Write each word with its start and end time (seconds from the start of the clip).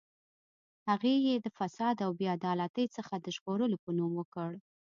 هغه 0.87 1.09
یې 1.27 1.35
د 1.39 1.47
فساد 1.57 1.95
او 2.05 2.11
بې 2.17 2.27
عدالتۍ 2.35 2.85
څخه 2.97 3.13
د 3.19 3.27
ژغورلو 3.35 3.77
په 3.83 3.89
نوم 3.97 4.11
وکړ. 4.19 4.51